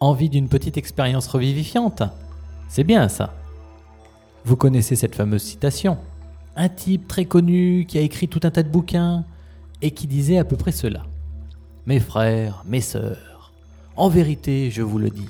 [0.00, 2.02] Envie d'une petite expérience revivifiante
[2.68, 3.34] C'est bien ça.
[4.44, 5.98] Vous connaissez cette fameuse citation
[6.56, 9.24] Un type très connu qui a écrit tout un tas de bouquins
[9.80, 11.04] et qui disait à peu près cela.
[11.86, 13.52] Mes frères, mes sœurs,
[13.96, 15.28] en vérité, je vous le dis,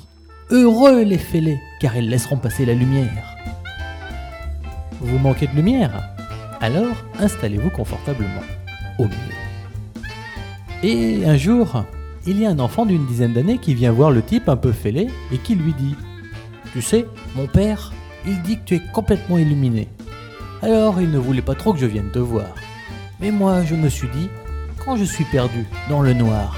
[0.51, 3.37] heureux les fêlés, car ils laisseront passer la lumière.
[5.01, 6.11] Vous manquez de lumière?
[6.61, 8.43] Alors installez-vous confortablement,
[8.99, 10.05] au mieux.
[10.83, 11.85] Et un jour,
[12.27, 14.73] il y a un enfant d'une dizaine d'années qui vient voir le type un peu
[14.73, 15.95] fêlé et qui lui dit
[16.73, 17.93] Tu sais, mon père,
[18.27, 19.89] il dit que tu es complètement illuminé.
[20.63, 22.55] Alors il ne voulait pas trop que je vienne te voir.
[23.21, 24.29] Mais moi, je me suis dit
[24.85, 26.57] Quand je suis perdu dans le noir,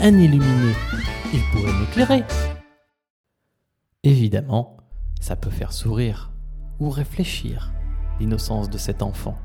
[0.00, 0.74] un illuminé,
[1.32, 2.24] il pourrait m'éclairer.
[4.04, 4.76] Évidemment,
[5.20, 6.30] ça peut faire sourire
[6.80, 7.72] ou réfléchir
[8.20, 9.38] l'innocence de cet enfant.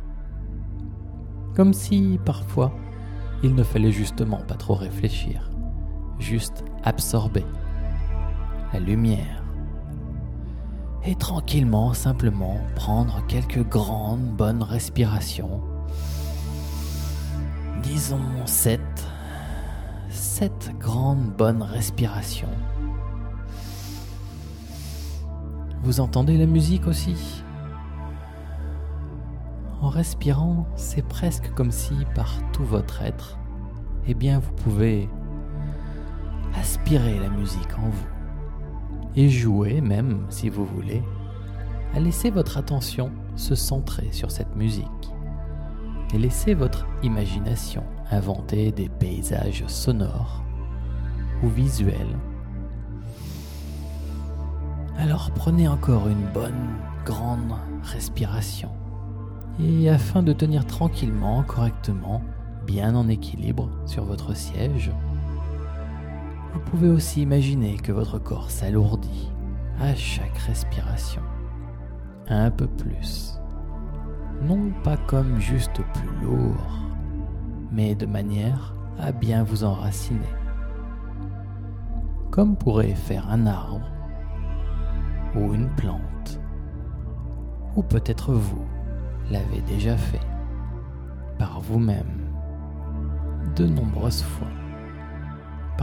[1.56, 2.74] Comme si, parfois,
[3.44, 5.52] il ne fallait justement pas trop réfléchir,
[6.24, 7.46] juste absorber
[8.72, 9.44] la lumière.
[11.06, 15.62] Et tranquillement, simplement prendre quelques grandes bonnes respirations.
[17.84, 18.80] Disons sept,
[20.10, 22.48] sept grandes bonnes respirations.
[25.84, 27.44] Vous entendez la musique aussi?
[29.82, 33.38] En respirant, c'est presque comme si par tout votre être,
[34.08, 35.10] eh bien vous pouvez
[36.84, 38.08] aspirer la musique en vous.
[39.16, 41.02] Et jouer même si vous voulez
[41.96, 44.86] à laisser votre attention se centrer sur cette musique.
[46.14, 50.44] Et laisser votre imagination inventer des paysages sonores
[51.42, 52.18] ou visuels.
[54.98, 56.68] Alors prenez encore une bonne
[57.06, 58.72] grande respiration.
[59.62, 62.22] Et afin de tenir tranquillement, correctement,
[62.68, 64.92] bien en équilibre sur votre siège,
[66.54, 69.32] vous pouvez aussi imaginer que votre corps s'alourdit
[69.80, 71.22] à chaque respiration,
[72.28, 73.40] un peu plus.
[74.44, 76.80] Non pas comme juste plus lourd,
[77.72, 80.20] mais de manière à bien vous enraciner.
[82.30, 83.90] Comme pourrait faire un arbre,
[85.36, 86.40] ou une plante,
[87.76, 88.66] ou peut-être vous
[89.32, 90.26] l'avez déjà fait,
[91.40, 92.30] par vous-même,
[93.56, 94.48] de nombreuses fois,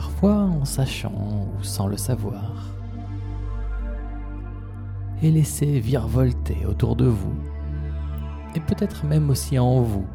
[0.01, 1.13] parfois en sachant
[1.59, 2.55] ou sans le savoir,
[5.21, 7.35] et laissez virevolter autour de vous,
[8.55, 10.07] et peut-être même aussi en vous,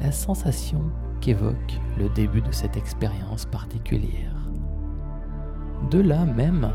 [0.00, 0.82] la sensation
[1.20, 4.36] qu'évoque le début de cette expérience particulière.
[5.90, 6.70] De là même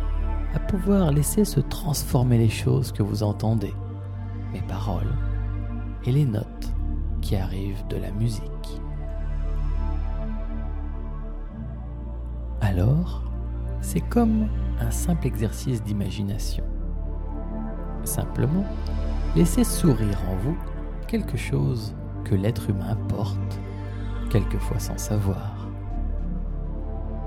[0.54, 3.74] à pouvoir laisser se transformer les choses que vous entendez,
[4.52, 5.16] mes paroles,
[6.06, 6.74] et les notes
[7.22, 8.82] qui arrivent de la musique.
[12.78, 13.24] Alors,
[13.82, 14.50] c'est comme
[14.80, 16.64] un simple exercice d'imagination.
[18.04, 18.66] Simplement,
[19.36, 20.56] laissez sourire en vous
[21.08, 23.60] quelque chose que l'être humain porte,
[24.30, 25.68] quelquefois sans savoir.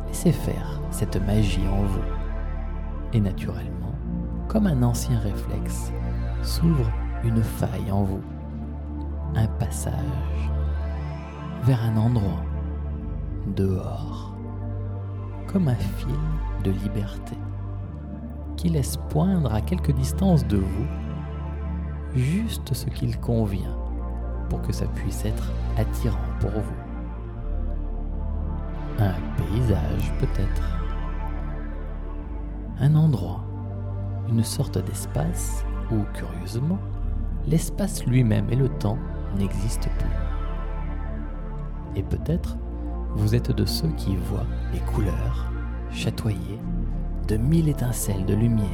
[0.07, 2.05] Laissez faire cette magie en vous.
[3.13, 3.97] Et naturellement,
[4.47, 5.91] comme un ancien réflexe,
[6.43, 6.93] s'ouvre
[7.25, 8.23] une faille en vous
[9.35, 10.51] un passage
[11.65, 12.45] vers un endroit
[13.57, 14.37] dehors,
[15.53, 16.15] comme un fil
[16.65, 17.37] de liberté
[18.57, 20.87] qui laisse poindre à quelque distance de vous
[22.15, 23.77] juste ce qu'il convient
[24.49, 26.81] pour que ça puisse être attirant pour vous.
[28.99, 30.79] Un paysage peut-être,
[32.79, 33.45] un endroit,
[34.29, 36.79] une sorte d'espace où, curieusement,
[37.47, 38.99] l'espace lui-même et le temps
[39.37, 40.17] n'existe plus.
[41.97, 42.57] Et peut-être
[43.15, 45.51] vous êtes de ceux qui voient les couleurs
[45.91, 46.59] chatoyer
[47.29, 48.67] de mille étincelles de lumière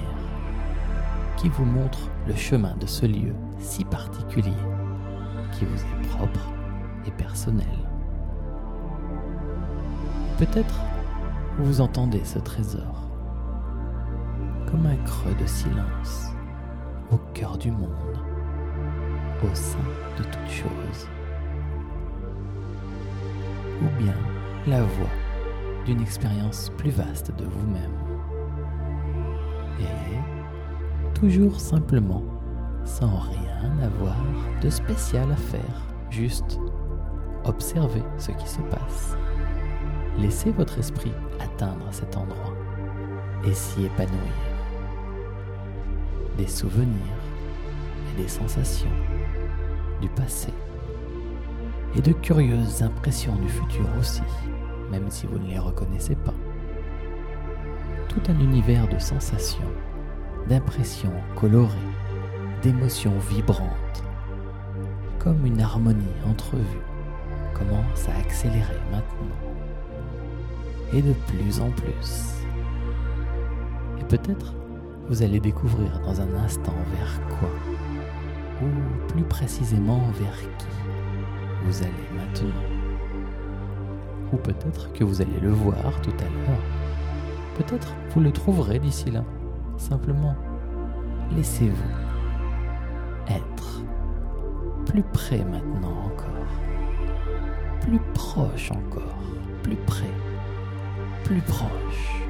[1.36, 4.52] qui vous montrent le chemin de ce lieu si particulier
[5.52, 6.52] qui vous est propre
[7.06, 7.66] et personnel.
[10.38, 10.80] Peut-être
[11.58, 13.08] vous entendez ce trésor
[14.70, 16.30] comme un creux de silence
[17.10, 18.18] au cœur du monde
[19.42, 19.78] au sein
[20.18, 21.15] de toute chose.
[23.82, 24.14] Ou bien
[24.66, 25.10] la voix
[25.84, 27.92] d'une expérience plus vaste de vous-même.
[29.80, 32.22] Et toujours simplement,
[32.84, 34.16] sans rien avoir
[34.60, 36.58] de spécial à faire, juste
[37.44, 39.16] observer ce qui se passe.
[40.18, 42.54] Laissez votre esprit atteindre cet endroit
[43.44, 44.32] et s'y épanouir.
[46.38, 46.96] Des souvenirs
[48.12, 48.88] et des sensations
[50.00, 50.52] du passé
[51.96, 54.22] et de curieuses impressions du futur aussi,
[54.90, 56.34] même si vous ne les reconnaissez pas.
[58.08, 59.72] tout un univers de sensations,
[60.48, 61.74] d'impressions colorées,
[62.62, 64.02] d'émotions vibrantes,
[65.18, 66.80] comme une harmonie entrevue
[67.52, 69.36] commence à accélérer maintenant,
[70.94, 72.34] et de plus en plus.
[74.00, 74.54] Et peut-être
[75.08, 77.50] vous allez découvrir dans un instant vers quoi,
[78.62, 80.66] ou plus précisément vers qui
[81.66, 82.62] vous allez maintenant.
[84.32, 86.60] Ou peut-être que vous allez le voir tout à l'heure.
[87.56, 89.24] Peut-être vous le trouverez d'ici là.
[89.76, 90.36] Simplement,
[91.34, 91.74] laissez-vous
[93.28, 93.82] être
[94.86, 96.26] plus près maintenant encore.
[97.80, 99.18] Plus proche encore.
[99.62, 100.12] Plus près.
[101.24, 102.22] Plus proche.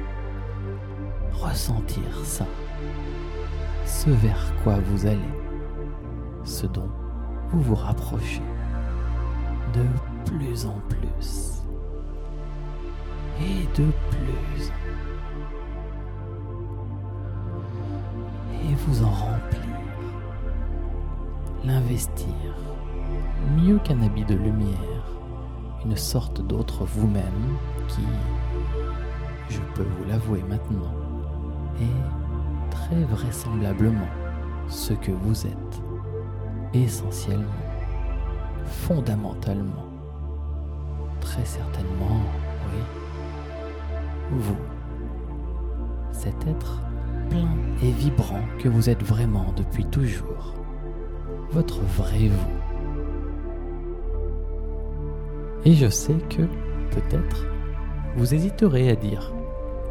[1.33, 2.45] Ressentir ça.
[3.85, 5.19] Ce vers quoi vous allez.
[6.43, 6.89] Ce dont
[7.49, 8.41] vous vous rapprochez.
[9.73, 9.85] De
[10.25, 11.61] plus en plus.
[13.39, 14.71] Et de plus.
[18.63, 19.61] Et vous en remplir.
[21.63, 22.33] L'investir.
[23.55, 24.77] Mieux qu'un habit de lumière.
[25.85, 28.01] Une sorte d'autre vous-même qui,
[29.49, 30.93] je peux vous l'avouer maintenant,
[31.79, 34.09] est très vraisemblablement
[34.67, 35.81] ce que vous êtes.
[36.73, 37.66] Essentiellement.
[38.67, 39.85] Fondamentalement.
[41.21, 42.21] Très certainement,
[42.67, 42.81] oui.
[44.31, 44.57] Vous.
[46.11, 46.81] Cet être
[47.29, 47.49] plein
[47.83, 50.53] et vibrant que vous êtes vraiment depuis toujours.
[51.51, 52.57] Votre vrai vous.
[55.65, 56.43] Et je sais que,
[56.91, 57.45] peut-être,
[58.15, 59.33] vous hésiterez à dire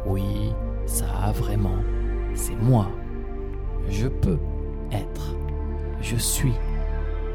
[0.05, 0.51] Oui,
[0.85, 1.83] ça vraiment,
[2.33, 2.87] c'est moi.
[3.89, 4.39] Je peux
[4.91, 5.35] être.
[6.01, 6.53] Je suis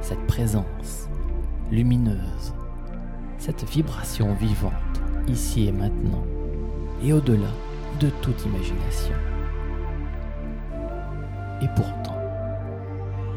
[0.01, 1.09] cette présence
[1.73, 2.53] lumineuse,
[3.39, 4.73] cette vibration vivante,
[5.27, 6.23] ici et maintenant,
[7.03, 7.49] et au-delà
[7.99, 9.15] de toute imagination.
[11.63, 12.19] Et pourtant,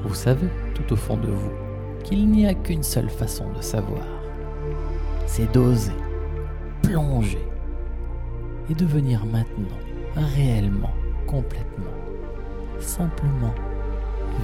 [0.03, 1.51] vous savez tout au fond de vous
[2.03, 4.05] qu'il n'y a qu'une seule façon de savoir.
[5.25, 5.95] C'est d'oser,
[6.81, 7.47] plonger
[8.69, 9.79] et devenir maintenant
[10.35, 10.93] réellement,
[11.25, 11.85] complètement,
[12.79, 13.55] simplement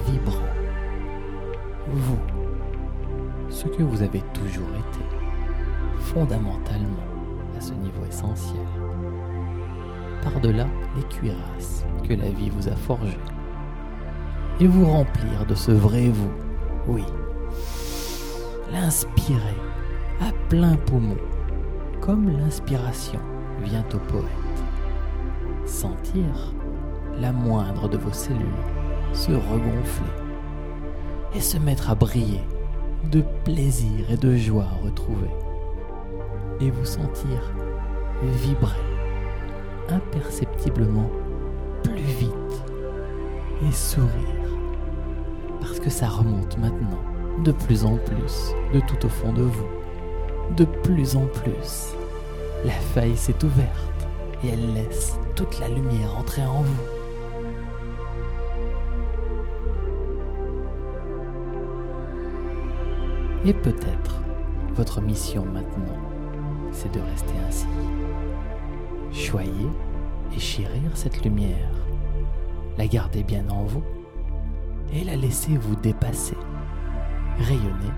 [0.08, 0.40] vibrant.
[1.90, 2.41] Vous,
[3.48, 5.04] ce que vous avez toujours été,
[5.98, 7.06] fondamentalement
[7.56, 8.66] à ce niveau essentiel.
[10.22, 10.66] Par-delà
[10.96, 13.18] les cuirasses que la vie vous a forgées.
[14.60, 16.32] Et vous remplir de ce vrai vous,
[16.86, 17.04] oui.
[18.72, 19.56] L'inspirer
[20.20, 21.16] à plein poumon,
[22.00, 23.20] comme l'inspiration
[23.62, 24.24] vient au poète.
[25.66, 26.54] Sentir
[27.20, 28.46] la moindre de vos cellules
[29.12, 30.06] se regonfler
[31.34, 32.40] et se mettre à briller
[33.10, 35.34] de plaisir et de joie retrouvée.
[36.60, 37.52] Et vous sentir
[38.22, 38.76] vibrer
[39.88, 41.10] imperceptiblement
[41.82, 42.62] plus vite
[43.66, 44.10] et sourire.
[45.60, 47.02] Parce que ça remonte maintenant
[47.44, 49.66] de plus en plus de tout au fond de vous.
[50.56, 51.94] De plus en plus.
[52.64, 54.08] La faille s'est ouverte
[54.44, 57.01] et elle laisse toute la lumière entrer en vous.
[63.44, 64.22] Et peut-être
[64.74, 65.98] votre mission maintenant,
[66.70, 67.66] c'est de rester ainsi.
[69.12, 69.68] Choyez
[70.34, 71.70] et chérir cette lumière,
[72.78, 73.82] la garder bien en vous
[74.92, 76.36] et la laisser vous dépasser,
[77.38, 77.92] rayonner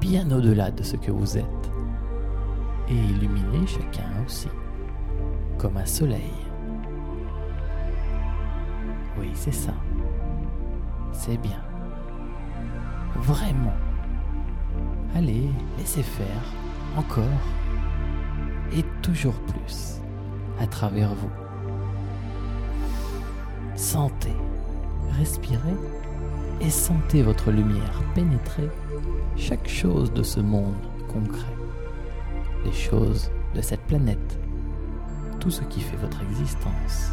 [0.00, 1.70] bien au-delà de ce que vous êtes
[2.88, 4.48] et illuminer chacun aussi,
[5.58, 6.32] comme un soleil.
[9.18, 9.74] Oui, c'est ça.
[11.12, 11.62] C'est bien.
[13.16, 13.74] Vraiment.
[15.14, 16.54] Allez, laissez faire,
[16.96, 17.24] encore,
[18.74, 20.00] et toujours plus,
[20.58, 21.30] à travers vous.
[23.76, 24.34] Sentez,
[25.18, 25.76] respirez
[26.62, 28.70] et sentez votre lumière pénétrer
[29.36, 30.74] chaque chose de ce monde
[31.12, 31.56] concret,
[32.64, 34.38] les choses de cette planète,
[35.40, 37.12] tout ce qui fait votre existence.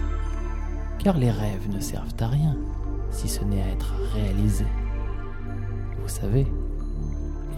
[1.00, 2.56] Car les rêves ne servent à rien
[3.12, 4.68] si ce n'est à être réalisés.
[6.02, 6.48] Vous savez,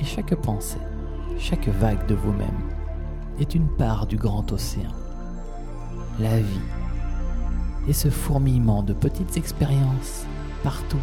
[0.01, 0.81] et chaque pensée,
[1.37, 2.59] chaque vague de vous-même
[3.39, 4.91] est une part du grand océan.
[6.19, 6.59] La vie
[7.87, 10.25] et ce fourmillement de petites expériences
[10.63, 10.99] partout,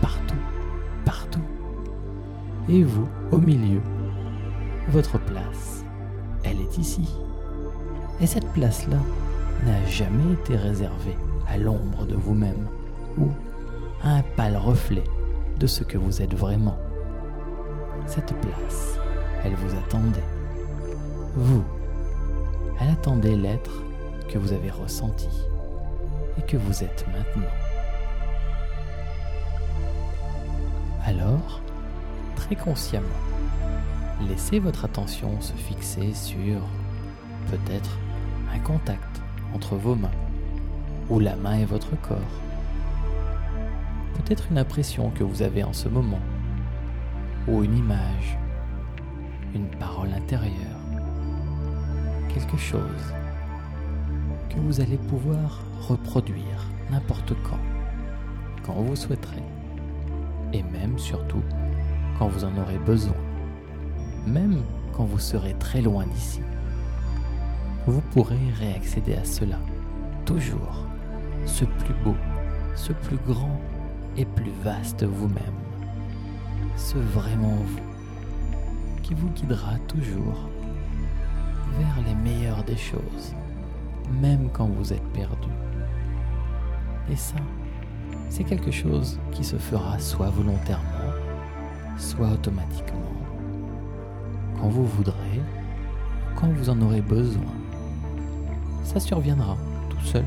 [0.00, 0.36] partout,
[1.04, 1.42] partout.
[2.68, 3.80] Et vous, au milieu,
[4.88, 5.84] votre place,
[6.42, 7.08] elle est ici.
[8.20, 8.98] Et cette place-là
[9.64, 11.16] n'a jamais été réservée
[11.48, 12.68] à l'ombre de vous-même
[13.18, 13.28] ou
[14.02, 15.04] à un pâle reflet
[15.58, 16.76] de ce que vous êtes vraiment
[18.06, 18.98] cette place,
[19.44, 20.22] elle vous attendait.
[21.34, 21.64] Vous,
[22.80, 23.82] elle attendait l'être
[24.28, 25.28] que vous avez ressenti,
[26.38, 27.50] et que vous êtes maintenant.
[31.04, 31.60] Alors,
[32.34, 33.06] très consciemment,
[34.28, 36.60] laissez votre attention se fixer sur
[37.50, 37.98] peut-être
[38.52, 39.22] un contact
[39.54, 40.10] entre vos mains
[41.08, 42.18] ou la main et votre corps.
[44.14, 46.20] Peut-être une impression que vous avez en ce moment
[47.48, 48.38] ou une image,
[49.54, 50.80] une parole intérieure,
[52.28, 53.14] quelque chose
[54.50, 57.58] que vous allez pouvoir reproduire n'importe quand,
[58.64, 59.42] quand vous souhaiterez,
[60.52, 61.42] et même surtout
[62.18, 63.16] quand vous en aurez besoin,
[64.26, 64.62] même
[64.92, 66.40] quand vous serez très loin d'ici.
[67.86, 69.58] Vous pourrez réaccéder à cela,
[70.24, 70.84] toujours,
[71.44, 72.16] ce plus beau,
[72.74, 73.60] ce plus grand
[74.16, 75.65] et plus vaste vous-même,
[76.76, 80.48] ce vraiment vous, qui vous guidera toujours
[81.78, 83.34] vers les meilleures des choses,
[84.20, 85.48] même quand vous êtes perdu.
[87.10, 87.36] Et ça,
[88.28, 91.12] c'est quelque chose qui se fera soit volontairement,
[91.98, 93.12] soit automatiquement,
[94.60, 95.40] quand vous voudrez,
[96.34, 97.54] quand vous en aurez besoin.
[98.84, 99.56] Ça surviendra
[99.88, 100.24] tout seul.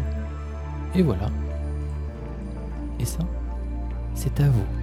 [0.95, 1.29] Et voilà.
[2.99, 3.19] Et ça,
[4.15, 4.78] c'est à vous.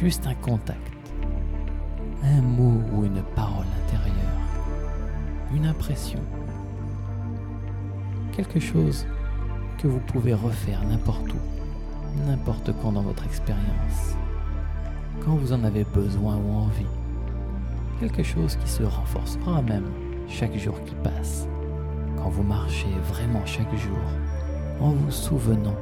[0.00, 0.92] Juste un contact,
[2.22, 4.14] un mot ou une parole intérieure,
[5.54, 6.20] une impression,
[8.36, 9.06] quelque chose
[9.78, 14.16] que vous pouvez refaire n'importe où, n'importe quand dans votre expérience,
[15.24, 16.84] quand vous en avez besoin ou envie,
[17.98, 19.90] quelque chose qui se renforcera même
[20.28, 21.48] chaque jour qui passe,
[22.18, 23.96] quand vous marchez vraiment chaque jour,
[24.78, 25.76] en vous souvenant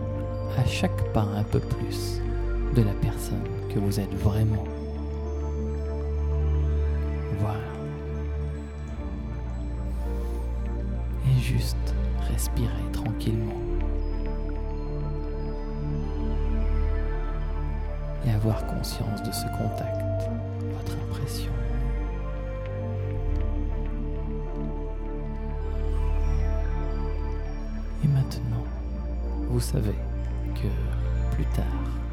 [0.56, 2.20] à chaque pas un peu plus
[2.76, 3.42] de la personne
[3.74, 4.64] que vous êtes vraiment.
[7.40, 7.58] Voilà.
[11.28, 11.76] Et juste
[12.30, 13.60] respirer tranquillement.
[18.24, 20.30] Et avoir conscience de ce contact,
[20.76, 21.50] votre impression.
[28.04, 28.64] Et maintenant,
[29.48, 29.96] vous savez
[30.54, 32.03] que plus tard,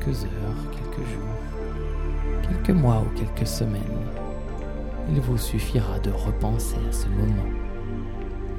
[0.00, 3.82] quelques heures, quelques jours, quelques mois ou quelques semaines,
[5.10, 7.50] il vous suffira de repenser à ce moment,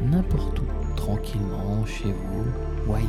[0.02, 2.46] n'importe où, tranquillement, chez vous
[2.88, 3.08] ou ailleurs,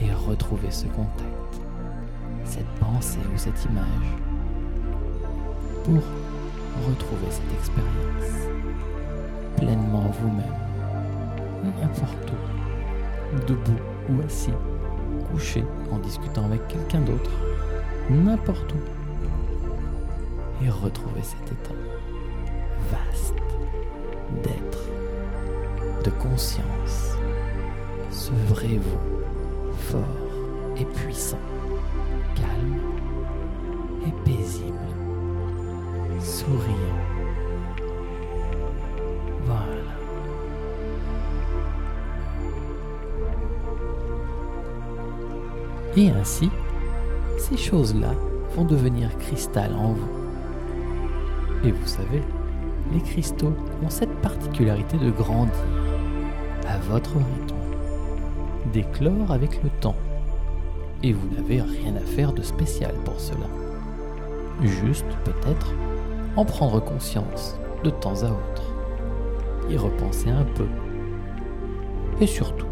[0.00, 1.60] et retrouver ce contact,
[2.44, 4.10] cette pensée ou cette image,
[5.84, 6.02] pour
[6.86, 8.48] retrouver cette expérience
[9.56, 10.44] pleinement vous-même,
[11.64, 14.52] n'importe où, debout ou assis,
[15.30, 17.30] couché en discutant avec quelqu'un d'autre,
[18.10, 21.74] n'importe où, et retrouver cet état
[22.90, 23.34] vaste
[24.42, 24.88] d'être,
[26.04, 27.16] de conscience,
[28.10, 30.02] ce vrai vous, fort
[30.76, 31.38] et puissant,
[32.34, 32.80] calme
[34.06, 34.76] et paisible,
[36.20, 37.15] souriant.
[45.96, 46.50] Et ainsi,
[47.38, 48.12] ces choses-là
[48.54, 50.08] vont devenir cristal en vous.
[51.64, 52.22] Et vous savez,
[52.92, 55.54] les cristaux ont cette particularité de grandir
[56.68, 57.56] à votre rythme,
[58.74, 59.96] d'éclore avec le temps.
[61.02, 63.46] Et vous n'avez rien à faire de spécial pour cela.
[64.62, 65.72] Juste, peut-être,
[66.36, 68.74] en prendre conscience de temps à autre,
[69.70, 70.66] y repenser un peu,
[72.20, 72.66] et surtout,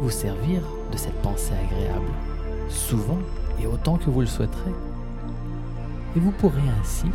[0.00, 0.60] vous servir
[0.92, 2.10] de cette pensée agréable,
[2.68, 3.18] souvent
[3.60, 4.72] et autant que vous le souhaiterez.
[6.16, 7.06] Et vous pourrez ainsi,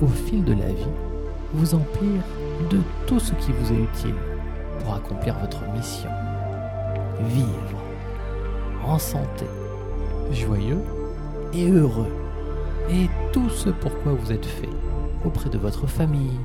[0.00, 0.94] au fil de la vie,
[1.52, 2.20] vous emplir
[2.70, 4.14] de tout ce qui vous est utile
[4.80, 6.10] pour accomplir votre mission.
[7.28, 7.80] Vivre
[8.84, 9.46] en santé,
[10.32, 10.82] joyeux
[11.52, 12.12] et heureux.
[12.90, 14.68] Et tout ce pourquoi vous êtes fait
[15.24, 16.38] auprès de votre famille,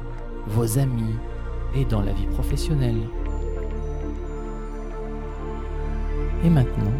[0.47, 1.15] vos amis
[1.75, 3.01] et dans la vie professionnelle.
[6.45, 6.93] Et maintenant,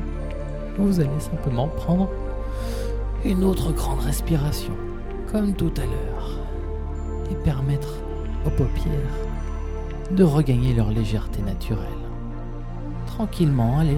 [0.80, 2.10] vous allez simplement prendre
[3.26, 4.74] une autre grande respiration,
[5.32, 6.40] comme tout à l'heure,
[7.30, 7.96] et permettre
[8.46, 8.94] aux paupières
[10.12, 11.86] de regagner leur légèreté naturelle.
[13.06, 13.98] Tranquillement, allez.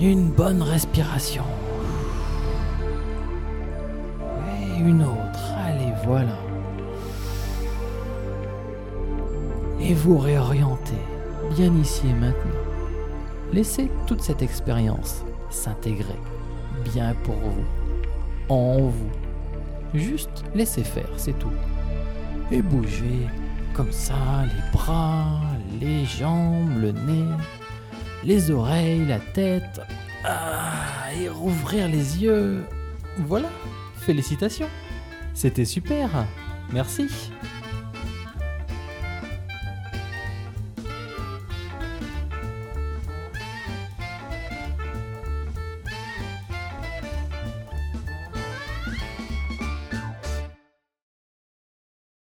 [0.00, 1.44] Une bonne respiration.
[4.60, 5.40] Et une autre.
[5.64, 6.38] Allez, voilà.
[9.80, 10.92] Et vous réorientez
[11.56, 12.71] bien ici et maintenant.
[13.52, 16.18] Laissez toute cette expérience s'intégrer
[16.84, 17.64] bien pour vous,
[18.48, 19.10] en vous.
[19.92, 21.52] Juste laissez faire, c'est tout.
[22.50, 23.28] Et bougez
[23.74, 25.40] comme ça les bras,
[25.80, 27.28] les jambes, le nez,
[28.24, 29.80] les oreilles, la tête.
[30.24, 32.64] Ah, et rouvrir les yeux.
[33.18, 33.48] Voilà,
[33.96, 34.68] félicitations.
[35.34, 36.08] C'était super.
[36.72, 37.08] Merci.